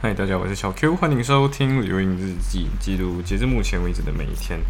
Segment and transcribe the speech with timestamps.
[0.00, 4.60] 嗨，大家，我是小 Q，欢迎收听《留影日记》，记录截至目前为止的每一天。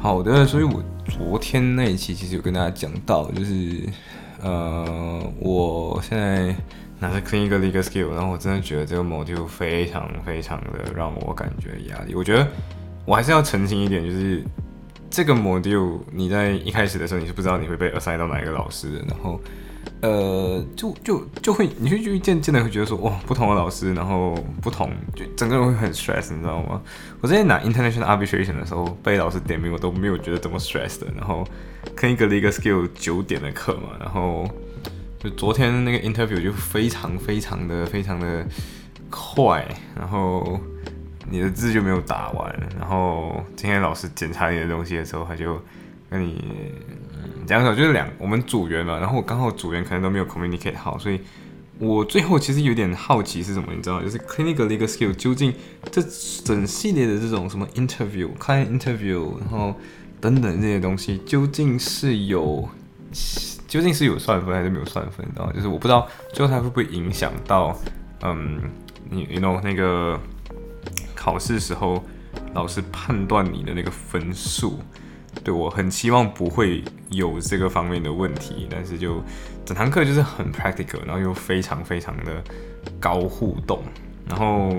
[0.00, 0.82] 好的，所以我
[1.20, 3.86] 昨天那一期其实有跟大家讲到，就是
[4.42, 6.56] 呃，我现在
[6.98, 12.14] 拿着 Clean 一个 Legal Skill，然后我真的觉得这个 module 非常非常的让我感觉压力。
[12.14, 12.48] 我觉得
[13.04, 14.42] 我还是要澄清一点，就是
[15.10, 19.38] 这个 module 你在一开始的时候你是不知道你会被 assign 到哪一个老师的，然后。
[20.02, 26.80] 呃，就就就会，你会就渐渐的会觉得说，哇，不同的老师，然后不同，就整个人会很 stress，你知道吗？
[27.20, 31.06] 我之前拿 international arbitration 的时候，被老师点名，我都没有觉得怎么 stress 的。
[31.14, 31.46] 然后
[31.94, 34.48] 跟一个 legal skill 九点的课嘛，然后
[35.18, 38.46] 就昨天那个 interview 就非常非常的非常的
[39.10, 40.58] 快，然后
[41.30, 45.60] 你的字就没有打完，然后今天老师检查你的东西的时候，他就
[46.08, 46.74] 跟你。
[47.24, 51.20] 嗯讲讲就是两我们组员嘛，然后我刚好组员可能都没有 communicate 好，所以
[51.78, 54.00] 我最后其实有点好奇是什么，你知道？
[54.02, 55.52] 就是 clinical legal skill 究竟
[55.90, 56.00] 这
[56.44, 59.74] 整系列的这种什么 interview、client interview，然后
[60.20, 62.68] 等等这些东西，究竟是有
[63.66, 65.26] 究竟是有算分还是没有算分？
[65.34, 67.76] 然后就是我不知道最后它会不会影响到，
[68.22, 68.60] 嗯，
[69.08, 70.20] 你 you know 那个
[71.14, 72.04] 考试时候
[72.54, 74.78] 老师判断你的那个分数。
[75.42, 79.22] 对我很期望不会有这个方面的问题，但是就
[79.64, 82.42] 整堂课就是很 practical，然后又非常非常的
[82.98, 83.82] 高互动，
[84.28, 84.74] 然后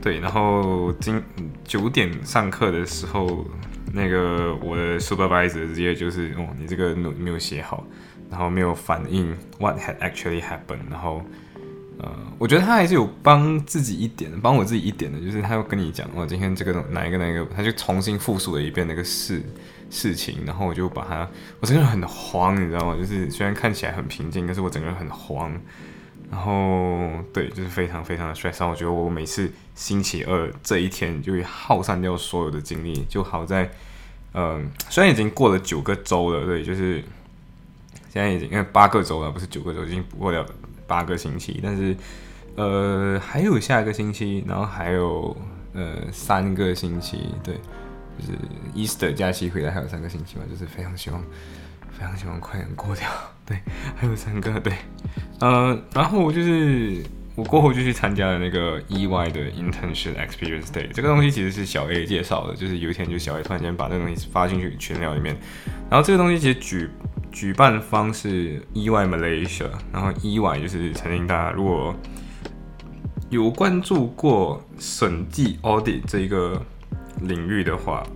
[0.00, 1.22] 对，然后今
[1.64, 3.44] 九点上课的时候，
[3.92, 7.84] 那个我的 supervisor 直接就是哦，你这个没有写好，
[8.30, 11.22] 然后没有反应 what had actually happened，然后。
[12.02, 19.40] 呃，我觉得他还是有帮自己一点，帮我自己一点的，就是他要跟你讲，哦，今天这个哪一个哪一个，他就重新复述了一遍那个事
[19.88, 21.28] 事情，然后我就把他，
[21.60, 22.96] 我整个人很慌，你知道吗？
[22.96, 25.52] 就是虽然看起来很平静，但是我整个人很慌，
[26.28, 28.68] 然后对，就是非常非常的 stress。
[28.68, 33.70] 我觉得我每次星期二这一天就会耗散掉所有的精力，就好在，
[34.34, 36.96] 嗯，虽然已经过了九个周了，对，就是
[38.08, 40.44] 现在已经因为八个周了，不是九个周，已经过了。
[40.92, 41.96] 八个星期，但是
[42.56, 45.34] 呃还有下一个星期，然后还有
[45.72, 47.54] 呃三个星期，对，
[48.18, 48.32] 就是
[48.76, 51.18] Easter 假期回来还有三个星期嘛，就是非常希望
[51.98, 53.08] 非常希望快点过掉，
[53.46, 53.56] 对，
[53.96, 54.74] 还有三个，对，
[55.40, 57.02] 呃，然后就是
[57.36, 65.34] 我过后就去参加了那个 EY 的 Internship Experience Day，这个东西其实是小 A 介绍的，就是有一天就小 A 突然间把这个东西发进去群聊里面，
[65.88, 66.90] 然后这个东西其实举。
[67.32, 71.94] 举办方是 EY Malaysia，然后 EY 就是曾经大家如果
[73.30, 76.60] 有关注过审计 audit 这一个
[77.22, 78.06] 领域的话，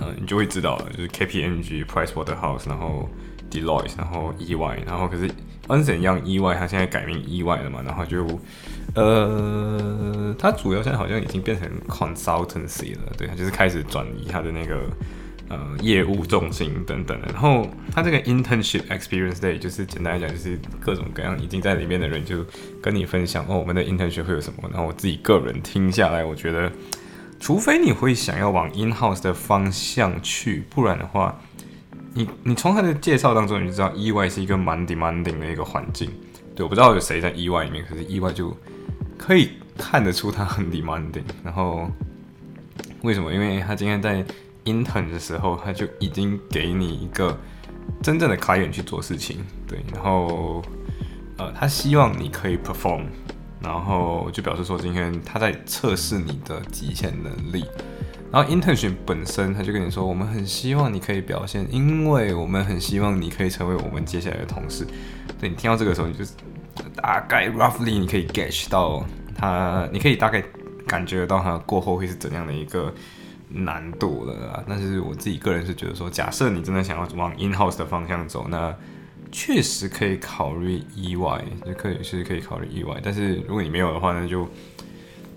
[0.00, 3.08] 呃，你就会知道了，就是 KPMG、Pricewaterhouse，然后
[3.50, 5.28] Deloitte，然后 EY，然后可是
[5.68, 8.26] Ernst Young EY 它现在改名 EY 了嘛，然后就
[8.94, 14.80] 呃，它主要现在好像已经变成 consultancy 了，对，它就是开始转移它的那个。
[15.48, 22.44] 呃，业务重心等等的，然后他这个 internship experience day 就是简单来讲，就是各种各样已经在里面的人就
[22.82, 24.68] 跟你分享哦，我们的 internship 会有什么。
[24.72, 26.72] 然后我自己个人听下来，我觉得，
[27.38, 31.40] 除非你会想要往 in house 的方向去，不然的话，
[32.14, 36.10] 你你从他的介绍当中你就知道意外是一个蛮 demanding 的一个环境。
[36.56, 38.52] 对，我不知道有谁在意外里面，可是意外就
[39.16, 41.22] 可以看得出他很 demanding。
[41.44, 41.88] 然后
[43.02, 43.32] 为什么？
[43.32, 44.24] 因为他今天在。
[44.66, 47.38] Intern 的时候，他就已经给你一个
[48.02, 50.62] 真正的 client 去做事情，对，然后
[51.38, 53.04] 呃，他希望你可以 perform，
[53.60, 57.64] 然后就表示说今天他在测试你的极限能力，
[58.32, 64.86] 然后 internship 本身他就跟你说，我们很希望你可以表现，因为我们很希望你可以成为我们接下来的同事。
[65.38, 66.24] 对你听到这个时候，你就
[66.96, 69.04] 大概 roughly 你可以 get 到
[69.36, 70.42] 他，你可以大概
[70.86, 72.92] 感觉得到他过后会是怎样的一个。
[73.48, 74.64] 难度了啊！
[74.68, 78.74] 但是我自己个人是觉得说，假设你真的想要往 in house 的方向走，那
[79.30, 83.00] 确实可以考虑意外，就可以是可以考虑意外。
[83.02, 84.48] 但是如果你没有的话，那就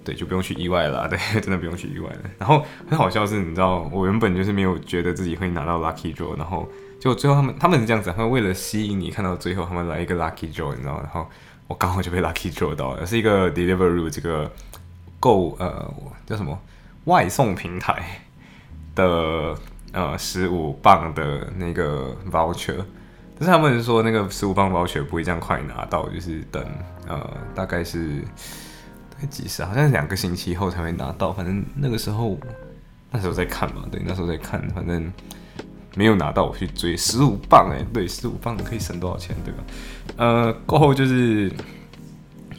[0.03, 1.07] 对，就不用去意外了。
[1.09, 2.19] 对，真的不用去意外了。
[2.37, 6.67] 然后很好笑是，你知道，我原本就是没有觉得自己会拿到 lucky draw，然后
[6.99, 11.27] 就最后他们他们是这样子，他们为了吸引你看到最后，他们来一个 lucky draw，你知道，然后
[11.67, 14.51] 我刚好就被 lucky draw 到了，是一个 delivery 这个
[15.19, 15.93] 购呃
[16.25, 16.59] 叫什么？
[17.09, 18.21] 外送平台
[18.93, 19.57] 的
[19.93, 22.77] 呃十五磅的那个 voucher，
[23.35, 26.63] 但是他们说那个十五磅 voucher 不会这样快拿到，就是等
[27.07, 27.19] 呃
[27.55, 28.21] 大概是
[29.09, 31.33] 大概几时，好像是两个星期后才会拿到。
[31.33, 32.37] 反正那个时候
[33.09, 35.11] 那时候在看嘛，对，那时候在看，反正
[35.95, 39.63] 没有拿到，我去追十五磅哎，对，十五磅可以省多少钱对吧？
[40.17, 41.51] 呃，过后就是。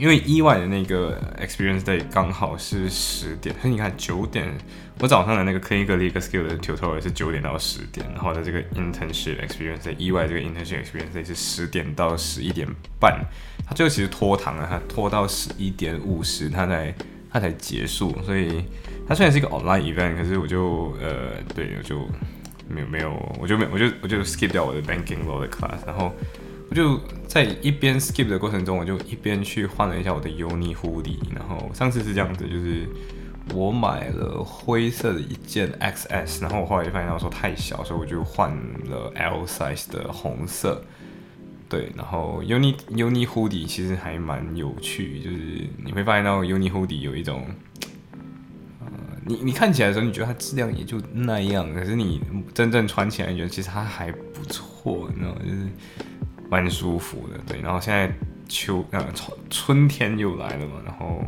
[0.00, 4.50] 因为意外的那个 experience day 刚好是十点，所以你看九点，
[4.98, 12.66] 我早上的那个 clinical league skill 的 tutorial 是九点到十点，然后的这个 internship experience day 意外这个 internship experience day 是十点到十一点
[12.98, 13.22] 半，
[13.66, 16.94] 他最后其实拖堂了，他拖到十一点五十，他才
[17.30, 18.64] 他才结束，所以
[19.06, 22.08] 他虽然是一个 online event，可是我就呃对，我就
[22.66, 26.10] 没有没有，我就没我就我就 skip 掉我的 banking law 的 class，然后。
[26.70, 31.18] 我就在一边 skip 的过程中，我就一边去换了一下我的 uni hoodie。
[31.34, 32.88] 然后上次是这样子，就是
[33.52, 38.52] 我买了灰色的一件 XS，然后我后来就发现到说太小，所以我就换
[38.88, 40.80] 了 L size 的红色。
[41.68, 47.44] 对，然后 uni uni hoodie 其实还蛮有趣，就是你会发现到 uni hoodie 有一种，
[48.80, 48.86] 呃，
[49.26, 52.20] 你你看起来的时候你觉得它质量也就那样，可是你
[52.54, 55.40] 真正穿起来觉得其实它还不错，你知道吗？
[55.44, 55.68] 就是。
[56.50, 57.60] 蛮舒服的，对。
[57.62, 58.12] 然后现在
[58.48, 61.24] 秋呃春春天又来了嘛，然后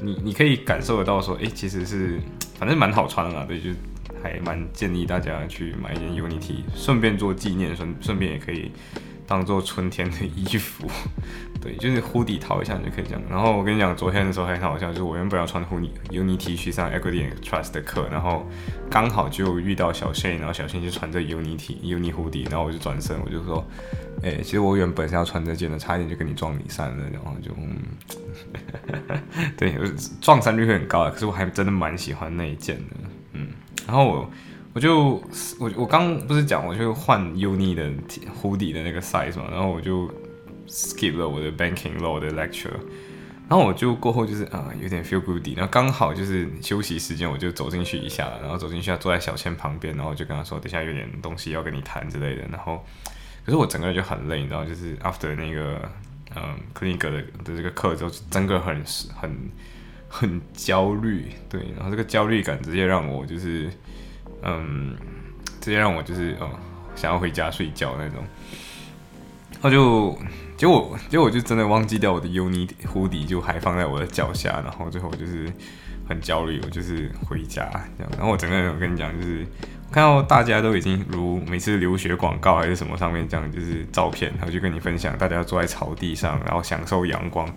[0.00, 2.20] 你你可以感受得到说，哎，其实是
[2.58, 3.70] 反正蛮好穿的嘛，对，就
[4.22, 8.70] 还蛮建议大家去买一件 Unity，顺便做纪念，顺顺便也可以
[9.26, 10.88] 当做春天的衣服，
[11.60, 13.22] 对，就是护底套一下你就可以这样。
[13.28, 18.46] 然后我跟你讲，昨天的时候还很好笑，就是我原本要穿护底 Unity 去上 Equity and Trust 的课，然后
[18.88, 23.64] 刚好就遇到小谢，然后小谢就穿着 Uni T Uni 护底，然后我就转身，我就说。
[24.22, 27.54] 哎，其实我原本是要穿这件的，差一点就跟你撞你散了，然后就，
[29.58, 29.78] 对，
[30.22, 31.10] 撞衫率会很高啊。
[31.10, 32.96] 可是我还真的蛮喜欢那一件的，
[33.34, 33.48] 嗯。
[33.86, 34.30] 然后我
[34.76, 35.22] 我就
[35.58, 37.90] 我我刚不是讲我就换 uni 的
[38.34, 40.06] 湖底的那个 size 嘛，然后我就
[40.68, 42.68] skip 了我的 banking law 的 lecture，
[43.48, 52.84] 然后我就过后就是啊有点 feel good，然后刚好就是休息时间，我就走进去一下，然后走进去坐在小千旁边，然后就跟他说，等下有点东西要跟你谈之类的，然后。
[53.46, 55.80] 可是我整个人就很累，你知道，就是 after 那个
[56.34, 57.12] 嗯 clinic 的
[57.44, 58.84] 的这个课之后，整个很
[59.14, 59.50] 很
[60.08, 63.70] 很焦虑，对，然后这个焦虑感直接让我就是
[64.42, 64.96] 嗯，
[65.60, 66.50] 直接让我就是哦
[66.94, 68.24] 想要回家睡觉那种，
[69.52, 70.18] 然后就
[70.56, 75.52] 结果结果我就真的忘记掉我的 uni hoodie 就还放在我的脚下，然后最后就是
[76.08, 79.46] 很焦虑，我就是回家这样，然后我整个人我跟你讲就是。
[79.88, 87.48] 看到大家都已经如每次留学广告还是什么上面这样，就是照片，然后就跟你分享，大家坐在草地上，然后享受阳光。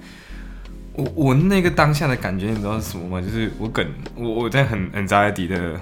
[0.94, 3.20] 我我那个当下的感觉，你知道是什么吗？
[3.20, 3.86] 就是我梗
[4.16, 5.82] 我我在很 anxiety 的，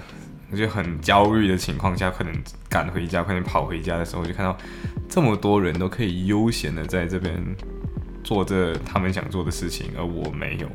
[0.50, 2.32] 我就很焦虑的情况下，可能
[2.68, 4.56] 赶回家，快点跑回家的时候，就看到
[5.08, 7.34] 这么多人都可以悠闲的在这边
[8.24, 10.68] 做着他们想做的事情，而我没有。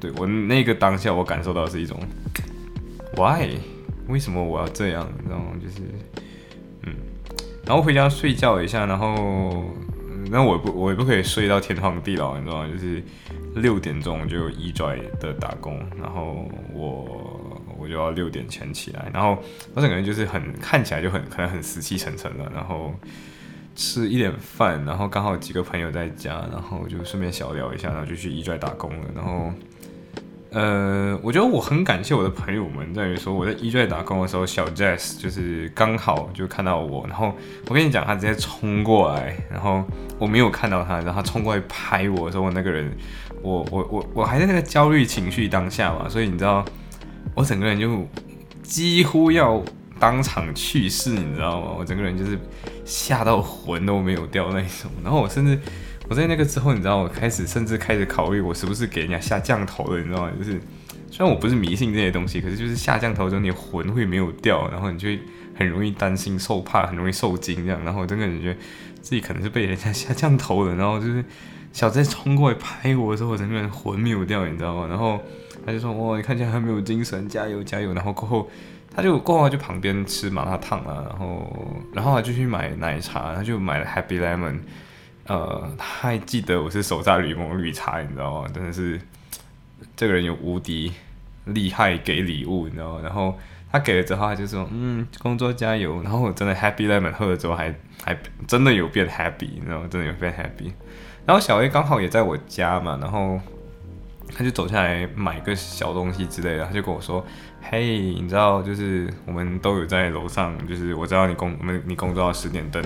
[0.00, 1.98] 对我那个当下，我感受到是一种
[3.16, 3.50] why。
[4.08, 5.08] 为什么我要这样？
[5.28, 5.82] 然后就是，
[6.82, 6.92] 嗯，
[7.64, 9.62] 然后回家睡觉一下，然后，
[10.28, 12.68] 那我不，我也不可以睡到天荒地老，你知道吗？
[12.72, 13.00] 就是
[13.54, 17.29] 六点钟就一拽的打工，然后我
[17.80, 19.38] 我就要六点前起来，然后
[19.74, 22.94] 我整个人就是很看起来就很可能很死气沉沉的，然后
[23.74, 29.52] 吃一点饭，然后刚好几个朋友在家，然后就顺便小聊一下，然后就去一拽打工了，然后。
[30.52, 37.32] 呃，我觉得我很感谢我的朋友们，在于说我在一队打工的时候，小 Jazz 就是刚好就看到我，然后
[37.68, 39.84] 我跟你讲，他直接冲过来，然后
[40.18, 42.90] 我没有看到他，然后他冲过来拍我的时候，那个人，
[43.42, 46.64] 我我我我还在那个焦虑情绪当下嘛，所以你知道，
[47.34, 48.06] 我整个人就
[48.62, 49.62] 几乎要
[49.98, 51.74] 当场去世，你知道吗？
[51.78, 52.38] 我整个人就是
[52.84, 55.58] 吓到魂都没有掉那一种，然后我甚至。
[56.08, 60.32] 我在那个之后，你知道，我开始甚至开始考虑，我是不是给人家下降头了，你知道吗？
[60.36, 60.60] 就是
[61.08, 65.20] 虽然我不是迷信这些东西，可是就是下降头之后，你魂会没有掉，然后你就会
[65.54, 67.80] 很容易担心、受怕，很容易受惊这样。
[67.84, 68.58] 然后我真的觉得
[69.00, 70.74] 自己可能是被人家下降头了。
[70.74, 71.24] 然后就是
[71.72, 74.88] 小在冲过来拍我的时候，我整个人魂没有掉，你知道吗？
[74.88, 75.20] 然后
[75.64, 78.48] 他就说：“哇，你看起来很没有精神，加油加油！”然后过后
[78.94, 84.60] 他就过后就旁边吃麻辣烫啊，然后然后他就去买奶茶，他就买了 Happy Lemon。
[85.26, 88.48] 呃，他还记得我是手榨柠檬绿茶，你知道吗？
[88.52, 89.00] 真的是
[89.94, 90.92] 这个人有无敌
[91.44, 93.00] 厉害，给礼物，你知道吗？
[93.02, 93.38] 然后
[93.70, 99.88] 他给了之后，他就说：“嗯，工作加油。”然后我真的 Happy Lemon 喝了之后，还还真的有变 Happy，你知道吗？
[99.88, 100.72] 真的有变 Happy。
[101.24, 103.38] 然后小 A 刚好也在我家嘛，然后
[104.34, 107.24] 他就走下来买个小东西之类的，他就跟我说
[107.60, 112.82] ：“嘿，你知道，就是我们都有在楼上，就是我知道你工我们你工作到十点，等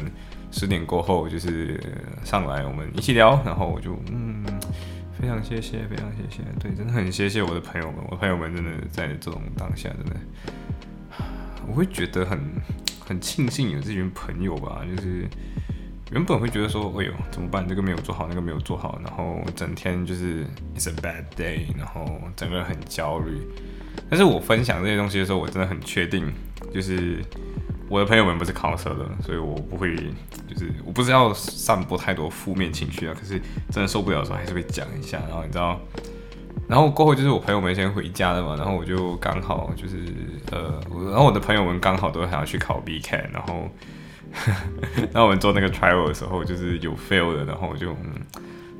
[0.50, 1.80] 十点过后就是
[2.24, 4.44] 上来我们一起聊。”然后我就嗯，
[5.20, 10.16] 非常谢谢，非常谢谢，对，真的很谢谢我的朋友们，我朋友们真的在这种当下真的，
[11.68, 12.40] 我会觉得很
[13.00, 15.28] 很庆幸有这群朋友吧，就是。
[16.12, 17.66] 原本会觉得说，哎呦，怎么办？
[17.66, 20.44] 这个没有做好，那个没有做好，然后整天就是
[20.76, 22.04] it's a bad day，然后
[22.36, 23.40] 整个人很焦虑。
[24.10, 26.30] 但是我分享这些东西的时候，我真的很确定，
[26.72, 27.18] 就是
[27.88, 29.96] 我的朋友们不是考车的，所以我不会，
[30.46, 33.14] 就是我不是要散播太多负面情绪啊。
[33.18, 35.18] 可是真的受不了的时候，还是会讲一下。
[35.26, 35.80] 然后你知道，
[36.68, 39.96] 然后过后就是我朋友们先回家了嘛，然后我就刚好就是
[40.52, 40.80] 呃，
[41.10, 43.68] 然后我的朋友们刚好都想要去考 B K，然后。
[45.12, 48.14] 那我们做那个 trial 的时候，就是有 fail 的，然后我就，嗯，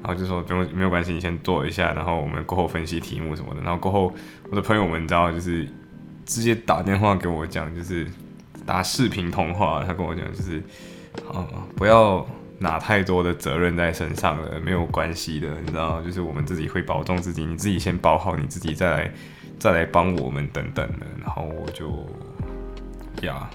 [0.03, 3.61] 然后就说不用没有关系，你先做一下，然后我们过后分析题目什么的。
[3.63, 4.13] 然后过后
[4.51, 5.69] 我的朋友们，你知道，就是
[6.27, 8.07] 直接打电话给我讲，就是
[8.67, 10.59] 打视频通话，他跟我讲，就是
[11.33, 11.47] 啊，
[11.77, 12.27] 不要
[12.59, 19.13] 拿太多的责任在身上了，没有关系的，你知道，就是我们自己会保重自己，你自己先保好你自己，再来
[19.59, 21.07] 再来帮我们等等的。
[21.23, 22.07] 然后我就
[23.25, 23.49] 呀。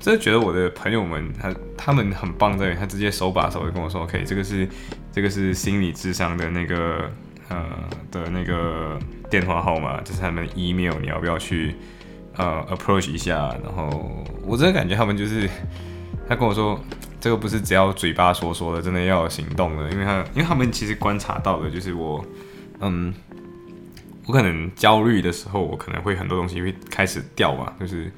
[0.00, 4.66] 真的觉得我的朋友们，他他们很棒在，他直接手把手的跟我说，OK，这个是
[5.12, 7.10] 这个是心理智商的那个
[7.48, 7.66] 呃
[8.12, 8.96] 的那个
[9.28, 11.74] 电话号码，这是他们 email，你要不要去
[12.36, 13.52] 呃 approach 一下？
[13.64, 15.50] 然后我真的感觉他们就是
[16.28, 16.78] 他跟我说，
[17.20, 22.24] 这个不是只要嘴巴说说的，真的要有行动的，因为他因为他们其实观察到的就是我，
[22.78, 23.12] 嗯，
[24.26, 28.12] 我可能焦虑的时候，我可能会很多东西会开始掉嘛，就是。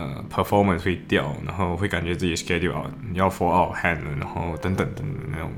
[0.00, 5.52] 呃，performance 会掉，然后会感觉自己 schedule out，要 fall out hand，然后等等等等那种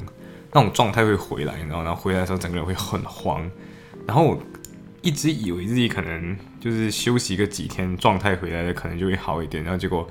[0.52, 3.48] 那种状态会回来，然后然后回来的时候整个人会很慌，
[4.04, 4.36] 然后
[5.00, 10.08] 一直以为自己可能就是休息个几天，状态回来了可能就会好一点，然后结果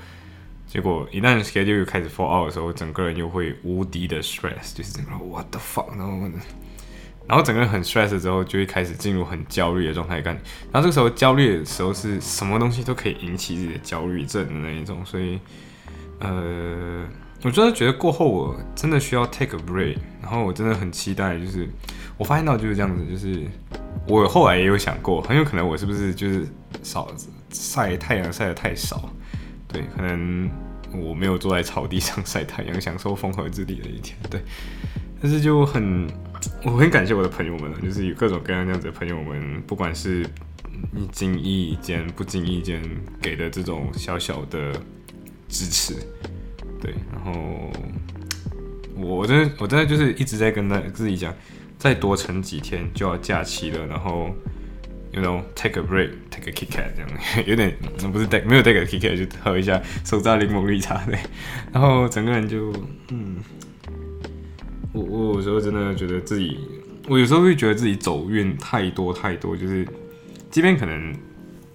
[0.66, 6.30] 结果一旦 schedule 又开始 fall out 的时候，整个人又会无敌的 stress，就是整个 what the fuck，然后。
[7.28, 10.36] 然后整个人很 stress 之后，就会开始进入很焦虑的状态感。
[10.72, 15.06] 然后这个时候焦虑的时候，是什么东西都可以引起自己的焦虑症的那一种。
[15.06, 15.40] 所以，
[16.20, 17.06] 呃，
[17.44, 19.98] 我真的觉得过后我真的需要 take a break。
[20.22, 21.70] 然后我真的很期待，就是
[22.18, 23.48] 我发现到就是这样子，就是
[24.08, 26.46] 我后来也有想过，很有可能我是不是就是
[26.84, 27.08] 少
[27.50, 29.10] 晒太阳晒的太少，
[29.70, 30.50] 对，可能
[30.94, 34.42] 我没有坐在草地上晒太阳，享受风和日丽的一天，对。
[35.22, 36.10] 但是就很。
[36.64, 40.24] 我很感谢我的朋友们，就是有各种各样这样子的朋友们，不管是
[40.92, 42.82] 你经意间、不经意间
[43.20, 44.72] 给的这种小小的
[45.48, 45.96] 支持，
[46.80, 47.72] 对，然后
[48.96, 51.34] 我真的我真的就是一直在跟他自己讲，
[51.80, 54.30] 再多撑几天就要假期了，然后
[55.12, 57.10] ，you know take a break，take a kick out 这样，
[57.48, 57.76] 有点
[58.14, 61.18] 不是 take 没有 take a kick out 就喝一下手榨柠檬绿茶对，
[61.74, 62.72] 然后整个人就
[63.10, 63.38] 嗯。
[64.94, 66.58] 我我有时候真的觉得自己，
[67.08, 69.88] 我有时候会觉得自己走运太多太多，就是
[70.50, 71.16] 即便可能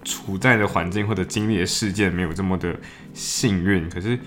[0.03, 2.75] 处在的环境或者经历的事件没有这么的
[3.13, 4.17] 幸运，可是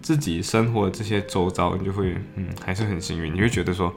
[0.00, 3.94] 自己生活的这些周遭，你就会嗯还是很幸运，你会觉得说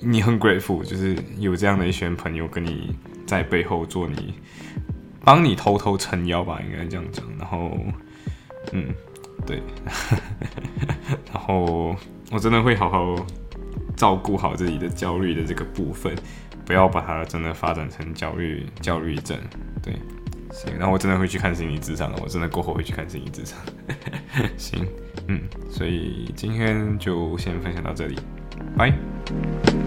[0.00, 4.34] 你很 grateful，就是有这样的一群朋友跟你在背后做你
[5.22, 7.24] 帮你偷偷撑腰吧，应该这样讲。
[7.38, 7.70] 然后
[8.72, 8.86] 嗯
[9.46, 9.62] 对，
[11.30, 11.94] 然后
[12.32, 13.26] 我真的会好好。
[13.96, 16.14] 照顾好自己的焦虑的这个部分，
[16.64, 19.38] 不要把它真的发展成焦虑焦虑症。
[19.82, 19.94] 对，
[20.52, 23.58] 行，然后我真的会去看心理智商了，我真的过后会去看心理智商。
[24.56, 24.86] 行，
[25.28, 28.18] 嗯，所以今天就先分享到这里，
[28.76, 29.83] 拜。